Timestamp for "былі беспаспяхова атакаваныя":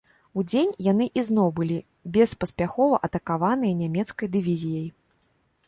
1.59-3.73